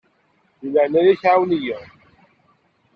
Di 0.59 0.67
leɛnaya-k 0.73 1.23
ɛawen-iyi. 1.31 1.77